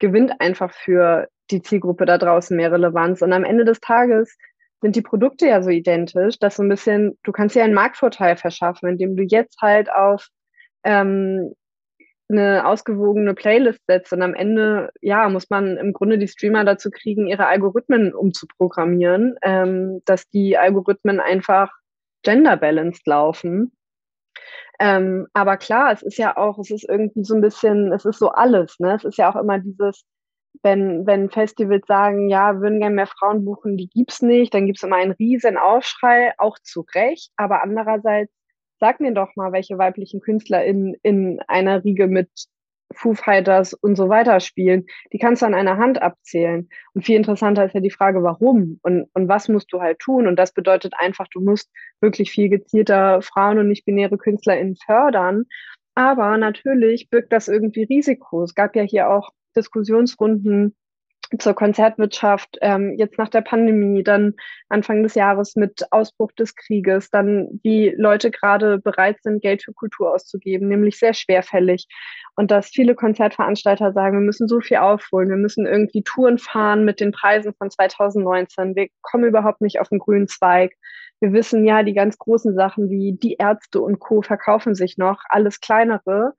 [0.00, 3.22] gewinnt einfach für die Zielgruppe da draußen mehr Relevanz.
[3.22, 4.36] Und am Ende des Tages
[4.80, 8.36] sind die Produkte ja so identisch, dass so ein bisschen, du kannst dir einen Marktvorteil
[8.36, 10.28] verschaffen, indem du jetzt halt auf
[10.84, 11.54] ähm,
[12.30, 16.90] eine ausgewogene Playlist setzt und am Ende, ja, muss man im Grunde die Streamer dazu
[16.90, 21.72] kriegen, ihre Algorithmen umzuprogrammieren, ähm, dass die Algorithmen einfach
[22.22, 23.72] gender-balanced laufen.
[24.78, 28.18] Ähm, aber klar, es ist ja auch, es ist irgendwie so ein bisschen, es ist
[28.18, 28.94] so alles, ne?
[28.94, 30.04] Es ist ja auch immer dieses,
[30.62, 34.82] wenn, wenn Festivals sagen, ja, würden gerne mehr Frauen buchen, die gibt's nicht, dann gibt's
[34.82, 37.30] immer einen riesen Aufschrei, auch zu Recht.
[37.36, 38.32] Aber andererseits,
[38.80, 42.28] sag mir doch mal, welche weiblichen Künstler in, in einer Riege mit
[42.94, 44.86] Foo Fighters und so weiter spielen.
[45.12, 46.68] Die kannst du an einer Hand abzählen.
[46.94, 50.26] Und viel interessanter ist ja die Frage, warum und, und was musst du halt tun.
[50.26, 55.44] Und das bedeutet einfach, du musst wirklich viel gezielter Frauen und nicht-binäre KünstlerInnen fördern.
[55.94, 58.42] Aber natürlich birgt das irgendwie Risiko.
[58.44, 60.74] Es gab ja hier auch Diskussionsrunden
[61.38, 64.34] zur Konzertwirtschaft, ähm, jetzt nach der Pandemie, dann
[64.68, 69.74] Anfang des Jahres mit Ausbruch des Krieges, dann wie Leute gerade bereit sind, Geld für
[69.74, 71.86] Kultur auszugeben, nämlich sehr schwerfällig.
[72.34, 76.84] Und dass viele Konzertveranstalter sagen, wir müssen so viel aufholen, wir müssen irgendwie Touren fahren
[76.84, 80.72] mit den Preisen von 2019, wir kommen überhaupt nicht auf den grünen Zweig.
[81.20, 84.22] Wir wissen ja, die ganz großen Sachen wie die Ärzte und Co.
[84.22, 86.32] verkaufen sich noch, alles kleinere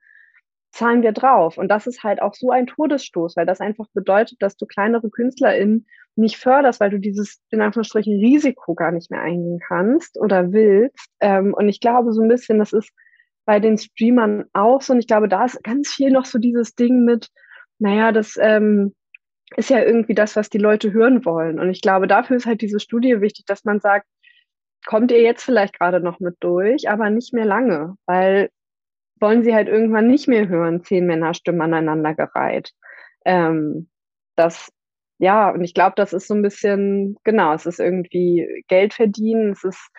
[0.72, 1.58] zahlen wir drauf.
[1.58, 5.10] Und das ist halt auch so ein Todesstoß, weil das einfach bedeutet, dass du kleinere
[5.10, 10.52] KünstlerInnen nicht förderst, weil du dieses, in Anführungsstrichen, Risiko gar nicht mehr eingehen kannst oder
[10.52, 11.08] willst.
[11.20, 12.90] Ähm, und ich glaube so ein bisschen, das ist
[13.44, 14.92] bei den Streamern auch so.
[14.92, 17.28] Und ich glaube, da ist ganz viel noch so dieses Ding mit,
[17.78, 18.94] naja, das ähm,
[19.56, 21.58] ist ja irgendwie das, was die Leute hören wollen.
[21.58, 24.06] Und ich glaube, dafür ist halt diese Studie wichtig, dass man sagt,
[24.86, 28.50] kommt ihr jetzt vielleicht gerade noch mit durch, aber nicht mehr lange, weil
[29.20, 32.72] wollen sie halt irgendwann nicht mehr hören, zehn Männerstimmen aneinander gereiht.
[33.24, 33.88] Ähm,
[34.36, 34.72] das,
[35.18, 39.52] ja, und ich glaube, das ist so ein bisschen, genau, es ist irgendwie Geld verdienen,
[39.52, 39.90] es ist,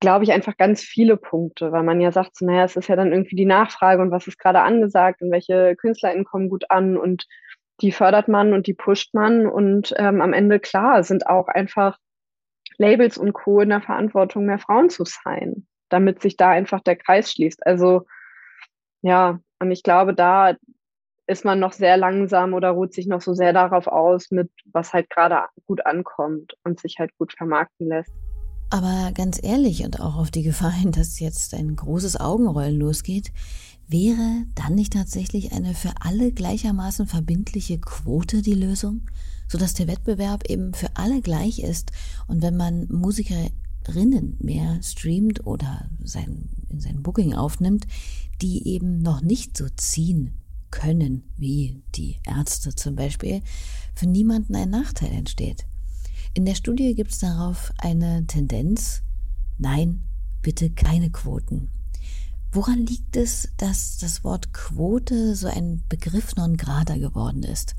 [0.00, 2.96] glaube ich, einfach ganz viele Punkte, weil man ja sagt, so, naja, es ist ja
[2.96, 6.96] dann irgendwie die Nachfrage und was ist gerade angesagt und welche KünstlerInnen kommen gut an
[6.96, 7.26] und
[7.80, 11.98] die fördert man und die pusht man und ähm, am Ende, klar, sind auch einfach
[12.78, 13.60] Labels und Co.
[13.60, 17.66] in der Verantwortung, mehr Frauen zu sein damit sich da einfach der Kreis schließt.
[17.66, 18.06] Also
[19.02, 20.56] ja, und ich glaube, da
[21.26, 24.92] ist man noch sehr langsam oder ruht sich noch so sehr darauf aus, mit was
[24.92, 28.12] halt gerade gut ankommt und sich halt gut vermarkten lässt.
[28.70, 33.30] Aber ganz ehrlich und auch auf die Gefahr hin, dass jetzt ein großes Augenrollen losgeht,
[33.86, 39.02] wäre dann nicht tatsächlich eine für alle gleichermaßen verbindliche Quote die Lösung,
[39.48, 41.92] sodass der Wettbewerb eben für alle gleich ist
[42.28, 43.36] und wenn man Musiker
[43.82, 47.86] drinnen mehr streamt oder sein, in sein Booking aufnimmt,
[48.40, 50.34] die eben noch nicht so ziehen
[50.70, 53.42] können, wie die Ärzte zum Beispiel,
[53.94, 55.66] für niemanden ein Nachteil entsteht.
[56.34, 59.02] In der Studie gibt es darauf eine Tendenz,
[59.58, 60.02] nein,
[60.40, 61.68] bitte keine Quoten.
[62.50, 67.74] Woran liegt es, dass das Wort Quote so ein Begriff non grata geworden ist?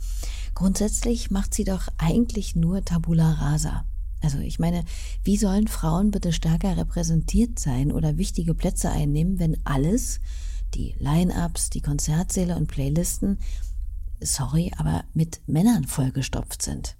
[0.56, 3.86] Grundsätzlich macht sie doch eigentlich nur Tabula rasa.
[4.24, 4.86] Also ich meine,
[5.24, 10.22] wie sollen Frauen bitte stärker repräsentiert sein oder wichtige Plätze einnehmen, wenn alles,
[10.74, 13.40] die Line-ups, die Konzertsäle und Playlisten,
[14.22, 16.96] sorry, aber mit Männern vollgestopft sind?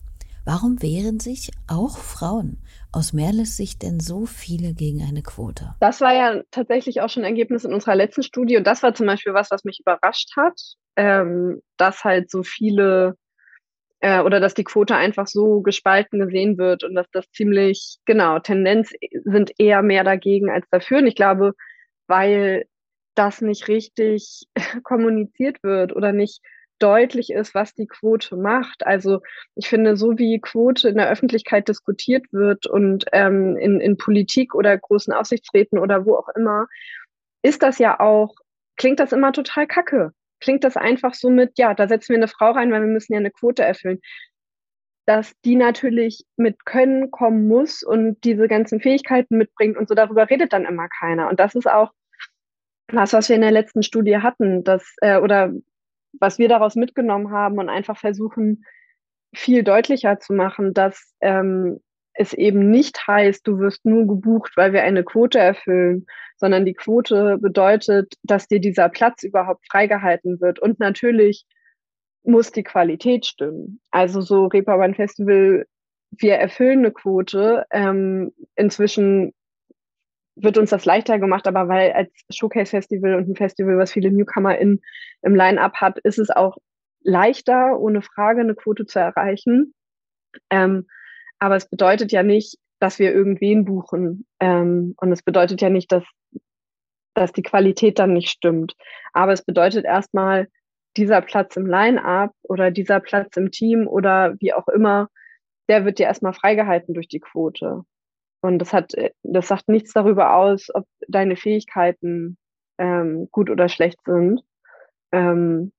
[0.46, 2.58] Warum wehren sich auch Frauen
[2.92, 5.74] aus Merles Sicht denn so viele gegen eine Quote?
[5.80, 9.08] Das war ja tatsächlich auch schon Ergebnis in unserer letzten Studie und das war zum
[9.08, 10.60] Beispiel was, was mich überrascht hat,
[10.98, 13.16] ähm, dass halt so viele
[14.04, 18.38] äh, oder dass die Quote einfach so gespalten gesehen wird und dass das ziemlich, genau,
[18.40, 18.92] Tendenz
[19.24, 20.98] sind eher mehr dagegen als dafür.
[20.98, 21.54] Und ich glaube,
[22.08, 22.66] weil
[23.16, 24.44] das nicht richtig
[24.84, 26.42] kommuniziert wird oder nicht
[26.80, 28.86] deutlich ist, was die Quote macht.
[28.86, 29.22] Also
[29.56, 34.54] ich finde, so wie Quote in der Öffentlichkeit diskutiert wird und ähm, in, in Politik
[34.54, 36.68] oder großen Aufsichtsräten oder wo auch immer,
[37.42, 38.36] ist das ja auch,
[38.76, 40.12] klingt das immer total kacke
[40.44, 43.14] klingt das einfach so mit, ja, da setzen wir eine Frau rein, weil wir müssen
[43.14, 44.02] ja eine Quote erfüllen.
[45.06, 50.30] Dass die natürlich mit Können kommen muss und diese ganzen Fähigkeiten mitbringt und so, darüber
[50.30, 51.30] redet dann immer keiner.
[51.30, 51.92] Und das ist auch
[52.92, 55.54] was, was wir in der letzten Studie hatten, dass, äh, oder
[56.20, 58.66] was wir daraus mitgenommen haben und einfach versuchen,
[59.34, 61.80] viel deutlicher zu machen, dass ähm,
[62.14, 66.06] es eben nicht heißt, du wirst nur gebucht, weil wir eine Quote erfüllen,
[66.38, 70.60] sondern die Quote bedeutet, dass dir dieser Platz überhaupt freigehalten wird.
[70.60, 71.46] Und natürlich
[72.24, 73.82] muss die Qualität stimmen.
[73.92, 75.66] Also so Reeperbahn Festival,
[76.12, 77.66] wir erfüllen eine Quote.
[77.72, 79.34] Ähm, inzwischen
[80.36, 84.58] wird uns das leichter gemacht, aber weil als Showcase-Festival und ein Festival, was viele Newcomer
[84.58, 84.82] in,
[85.22, 86.58] im Line-Up hat, ist es auch
[87.02, 89.74] leichter, ohne Frage eine Quote zu erreichen.
[90.50, 90.88] Ähm,
[91.44, 94.26] aber es bedeutet ja nicht, dass wir irgendwen buchen.
[94.40, 96.06] Ähm, und es bedeutet ja nicht, dass,
[97.16, 98.78] dass die Qualität dann nicht stimmt.
[99.12, 100.48] Aber es bedeutet erstmal,
[100.96, 105.10] dieser Platz im Line-Up oder dieser Platz im Team oder wie auch immer,
[105.68, 107.82] der wird dir erstmal freigehalten durch die Quote.
[108.42, 112.38] Und das hat, das sagt nichts darüber aus, ob deine Fähigkeiten
[112.78, 114.42] ähm, gut oder schlecht sind.
[115.12, 115.74] Ähm,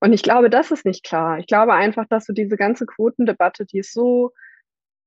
[0.00, 1.40] und ich glaube, das ist nicht klar.
[1.40, 4.32] Ich glaube einfach, dass so diese ganze Quotendebatte, die ist so,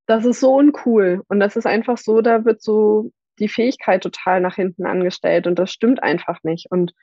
[0.05, 1.23] das ist so uncool.
[1.27, 5.47] Und das ist einfach so, da wird so die Fähigkeit total nach hinten angestellt.
[5.47, 6.67] Und das stimmt einfach nicht.
[6.69, 6.93] Und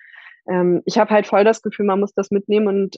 [0.49, 2.97] ähm, ich habe halt voll das Gefühl, man muss das mitnehmen und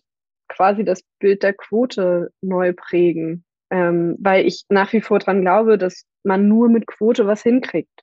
[0.48, 5.78] quasi das Bild der Quote neu prägen ähm, weil ich nach wie vor dran glaube,
[5.78, 8.02] dass man nur mit Quote was hinkriegt,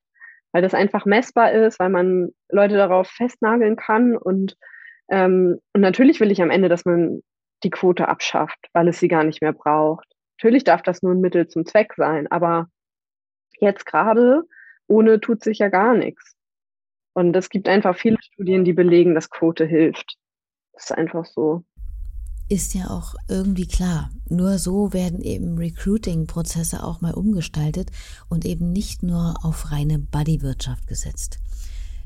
[0.52, 4.58] weil das einfach messbar ist, weil man Leute darauf festnageln kann und,
[5.10, 7.22] ähm, und natürlich will ich am Ende, dass man
[7.64, 10.08] die Quote abschafft, weil es sie gar nicht mehr braucht.
[10.40, 12.70] Natürlich darf das nur ein Mittel zum Zweck sein, aber
[13.60, 14.44] jetzt gerade
[14.88, 16.36] ohne tut sich ja gar nichts.
[17.14, 20.16] Und es gibt einfach viele Studien, die belegen, dass Quote hilft.
[20.74, 21.66] Das ist einfach so
[22.50, 24.10] ist ja auch irgendwie klar.
[24.28, 27.92] Nur so werden eben Recruiting-Prozesse auch mal umgestaltet
[28.28, 31.40] und eben nicht nur auf reine Buddy-Wirtschaft gesetzt.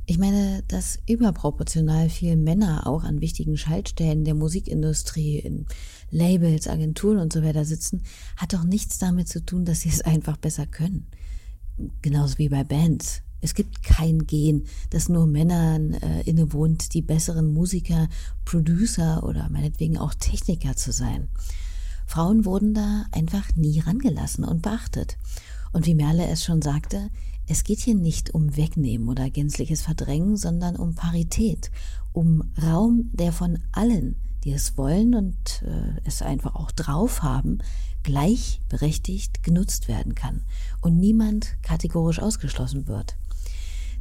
[0.05, 5.65] Ich meine, dass überproportional viele Männer auch an wichtigen Schaltstellen der Musikindustrie, in
[6.11, 8.03] Labels, Agenturen und so weiter sitzen,
[8.35, 11.07] hat doch nichts damit zu tun, dass sie es einfach besser können.
[12.01, 13.21] Genauso wie bei Bands.
[13.39, 18.07] Es gibt kein Gen, das nur Männern äh, innewohnt, die besseren Musiker,
[18.45, 21.29] Producer oder meinetwegen auch Techniker zu sein.
[22.05, 25.17] Frauen wurden da einfach nie rangelassen und beachtet.
[25.71, 27.09] Und wie Merle es schon sagte,
[27.47, 31.71] es geht hier nicht um Wegnehmen oder gänzliches Verdrängen, sondern um Parität,
[32.13, 37.59] um Raum, der von allen, die es wollen und äh, es einfach auch drauf haben,
[38.03, 40.43] gleichberechtigt genutzt werden kann
[40.81, 43.15] und niemand kategorisch ausgeschlossen wird.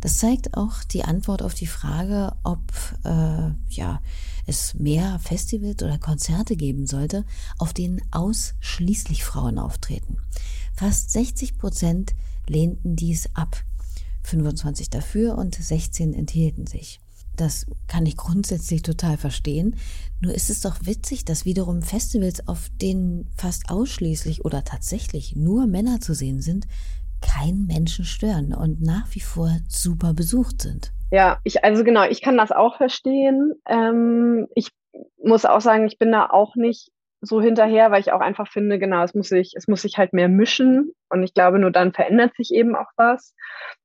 [0.00, 2.60] Das zeigt auch die Antwort auf die Frage, ob
[3.04, 4.02] äh, ja,
[4.46, 7.24] es mehr Festivals oder Konzerte geben sollte,
[7.58, 10.18] auf denen ausschließlich Frauen auftreten.
[10.74, 12.14] Fast 60 Prozent
[12.52, 13.56] lehnten dies ab,
[14.24, 17.00] 25 dafür und 16 enthielten sich.
[17.36, 19.76] Das kann ich grundsätzlich total verstehen.
[20.20, 25.66] Nur ist es doch witzig, dass wiederum Festivals, auf denen fast ausschließlich oder tatsächlich nur
[25.66, 26.66] Männer zu sehen sind,
[27.22, 30.92] keinen Menschen stören und nach wie vor super besucht sind.
[31.10, 33.54] Ja, ich, also genau, ich kann das auch verstehen.
[33.66, 34.70] Ähm, ich
[35.22, 36.90] muss auch sagen, ich bin da auch nicht
[37.22, 40.12] so hinterher, weil ich auch einfach finde, genau, es muss sich, es muss sich halt
[40.12, 43.34] mehr mischen und ich glaube, nur dann verändert sich eben auch was.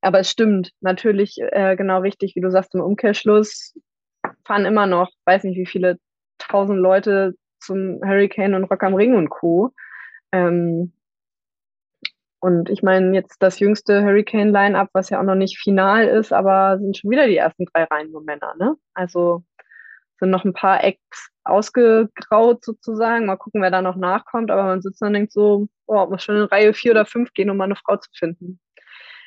[0.01, 3.75] Aber es stimmt, natürlich äh, genau richtig, wie du sagst, im Umkehrschluss
[4.43, 5.99] fahren immer noch, weiß nicht wie viele
[6.39, 9.71] tausend Leute zum Hurricane und Rock am Ring und Co.
[10.31, 10.93] Ähm,
[12.39, 16.79] und ich meine, jetzt das jüngste Hurricane-Line-Up, was ja auch noch nicht final ist, aber
[16.79, 18.75] sind schon wieder die ersten drei Reihen nur Männer, ne?
[18.93, 19.43] Also
[20.19, 23.25] sind noch ein paar Acts ausgegraut sozusagen.
[23.25, 24.51] Mal gucken, wer da noch nachkommt.
[24.51, 27.33] Aber man sitzt dann und denkt so, oh, muss schon in Reihe vier oder fünf
[27.33, 28.59] gehen, um mal eine Frau zu finden.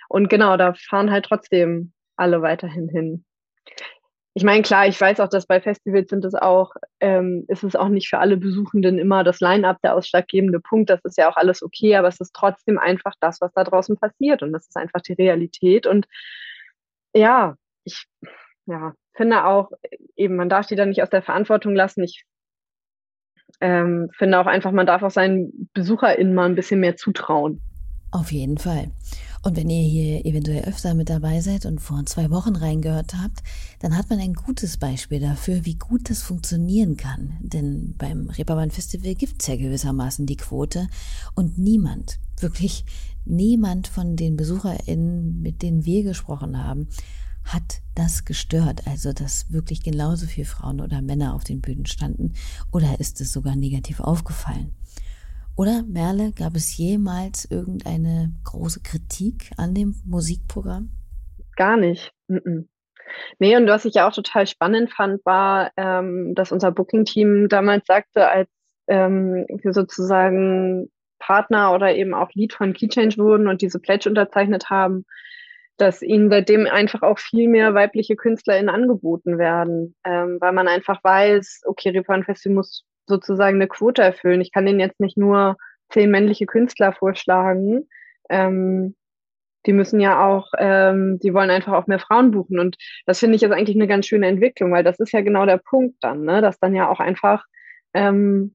[0.09, 3.25] Und genau, da fahren halt trotzdem alle weiterhin hin
[4.35, 7.75] ich meine, klar, ich weiß auch, dass bei Festivals sind es auch, ähm, ist es
[7.75, 10.89] auch nicht für alle Besuchenden immer das Line-up der ausschlaggebende Punkt.
[10.89, 13.97] Das ist ja auch alles okay, aber es ist trotzdem einfach das, was da draußen
[13.99, 14.43] passiert.
[14.43, 15.87] Und das ist einfach die Realität.
[15.87, 16.07] Und
[17.15, 18.07] ja, ich
[18.67, 19.71] ja, finde auch,
[20.17, 22.03] eben, man darf die da nicht aus der Verantwortung lassen.
[22.03, 22.25] Ich
[23.61, 27.61] ähm, finde auch einfach, man darf auch seinen BesucherInnen mal ein bisschen mehr zutrauen.
[28.13, 28.91] Auf jeden Fall.
[29.43, 33.41] Und wenn ihr hier eventuell öfter mit dabei seid und vor zwei Wochen reingehört habt,
[33.81, 37.39] dann hat man ein gutes Beispiel dafür, wie gut das funktionieren kann.
[37.41, 40.89] Denn beim Reeperbahn Festival gibt's ja gewissermaßen die Quote
[41.35, 42.85] und niemand, wirklich
[43.25, 46.89] niemand von den BesucherInnen, mit denen wir gesprochen haben,
[47.53, 52.35] Hat das gestört, also dass wirklich genauso viele Frauen oder Männer auf den Bühnen standen?
[52.73, 54.73] Oder ist es sogar negativ aufgefallen?
[55.57, 60.91] Oder, Merle, gab es jemals irgendeine große Kritik an dem Musikprogramm?
[61.57, 62.13] Gar nicht.
[62.29, 62.61] Mm.
[63.41, 67.85] Nee, und was ich ja auch total spannend fand, war, ähm, dass unser Booking-Team damals
[67.87, 68.49] sagte, als
[68.87, 70.89] ähm, wir sozusagen
[71.19, 75.05] Partner oder eben auch Lead von Keychange wurden und diese Pledge unterzeichnet haben,
[75.81, 81.03] dass ihnen seitdem einfach auch viel mehr weibliche KünstlerInnen angeboten werden, ähm, weil man einfach
[81.03, 84.41] weiß, okay, Reeperbahn Festival muss sozusagen eine Quote erfüllen.
[84.41, 85.57] Ich kann denen jetzt nicht nur
[85.91, 87.89] zehn männliche Künstler vorschlagen.
[88.29, 88.95] Ähm,
[89.67, 92.59] die müssen ja auch, ähm, die wollen einfach auch mehr Frauen buchen.
[92.59, 92.77] Und
[93.07, 95.59] das finde ich jetzt eigentlich eine ganz schöne Entwicklung, weil das ist ja genau der
[95.59, 96.41] Punkt dann, ne?
[96.41, 97.45] dass dann ja auch einfach
[97.95, 98.55] ähm,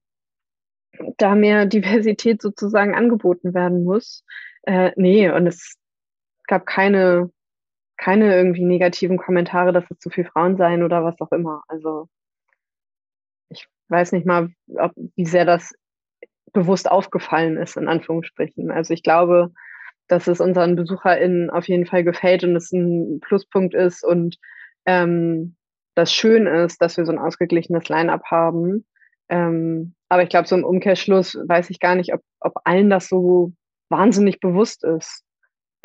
[1.17, 4.23] da mehr Diversität sozusagen angeboten werden muss.
[4.63, 5.75] Äh, nee, und es
[6.47, 7.31] gab keine,
[7.97, 11.63] keine irgendwie negativen Kommentare, dass es zu viel Frauen seien oder was auch immer.
[11.67, 12.07] Also
[13.49, 15.73] ich weiß nicht mal, ob, wie sehr das
[16.53, 18.71] bewusst aufgefallen ist, in Anführungsstrichen.
[18.71, 19.51] Also ich glaube,
[20.07, 24.37] dass es unseren BesucherInnen auf jeden Fall gefällt und es ein Pluspunkt ist und
[24.85, 25.55] ähm,
[25.95, 28.85] das schön ist, dass wir so ein ausgeglichenes Line-up haben.
[29.29, 33.07] Ähm, aber ich glaube, so im Umkehrschluss weiß ich gar nicht, ob, ob allen das
[33.07, 33.53] so
[33.89, 35.24] wahnsinnig bewusst ist.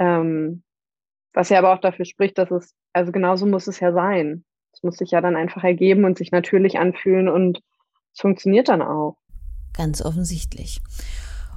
[0.01, 0.65] Ähm,
[1.33, 4.45] was ja aber auch dafür spricht, dass es, also genauso muss es ja sein.
[4.73, 7.61] Es muss sich ja dann einfach ergeben und sich natürlich anfühlen und
[8.13, 9.17] es funktioniert dann auch.
[9.75, 10.81] Ganz offensichtlich.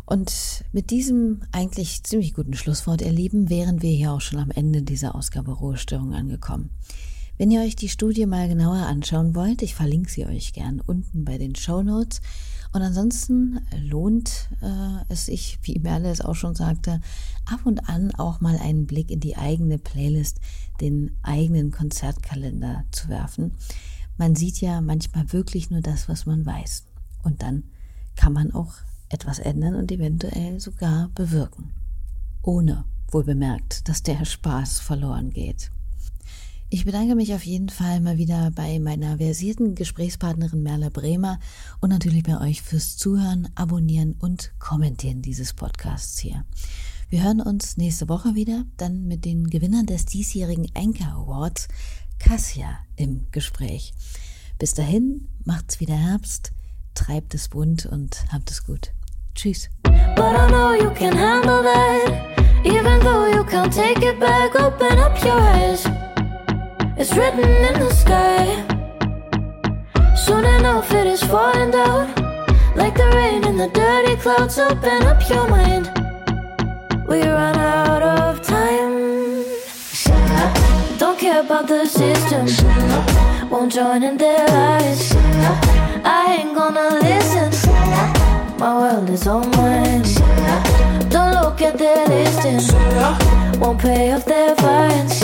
[0.05, 4.51] Und mit diesem eigentlich ziemlich guten Schlusswort, ihr Lieben, wären wir hier auch schon am
[4.51, 6.69] Ende dieser Ausgabe Ruhestörung angekommen.
[7.37, 11.25] Wenn ihr euch die Studie mal genauer anschauen wollt, ich verlinke sie euch gern unten
[11.25, 12.21] bei den Show Notes.
[12.73, 17.01] Und ansonsten lohnt äh, es sich, wie Merle es auch schon sagte,
[17.45, 20.39] ab und an auch mal einen Blick in die eigene Playlist,
[20.81, 23.51] den eigenen Konzertkalender zu werfen.
[24.17, 26.85] Man sieht ja manchmal wirklich nur das, was man weiß.
[27.21, 27.65] Und dann
[28.15, 28.73] kann man auch
[29.09, 31.71] etwas ändern und eventuell sogar bewirken.
[32.41, 35.71] Ohne, wohl bemerkt, dass der Spaß verloren geht.
[36.69, 41.39] Ich bedanke mich auf jeden Fall mal wieder bei meiner versierten Gesprächspartnerin Merle Bremer
[41.79, 46.45] und natürlich bei euch fürs Zuhören, Abonnieren und Kommentieren dieses Podcasts hier.
[47.09, 51.67] Wir hören uns nächste Woche wieder, dann mit den Gewinnern des diesjährigen Anchor Awards,
[52.17, 53.93] Cassia, im Gespräch.
[54.57, 56.53] Bis dahin, macht's wieder Herbst,
[56.95, 58.93] treibt es bunt und habt es gut.
[59.35, 59.69] Tschüss.
[59.83, 62.65] But I know you can handle that.
[62.65, 65.85] Even though you can't take it back, open up your eyes.
[67.05, 68.63] It's written in the sky.
[70.15, 72.07] Soon enough, it is falling down.
[72.77, 75.91] Like the rain in the dirty clouds, open up your mind.
[77.05, 79.43] We run out of time.
[80.97, 82.47] Don't care about the system.
[83.49, 85.13] Won't join in their lies.
[86.05, 88.22] I ain't gonna listen.
[88.63, 90.03] My world is all mine.
[91.09, 92.71] Don't look at their listings.
[93.59, 95.21] Won't pay off their fines.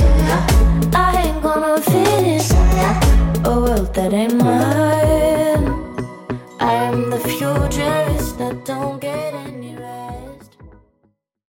[0.94, 5.68] I ain't gonna fit in a world that ain't mine.
[6.60, 9.49] I am the futurist that don't get.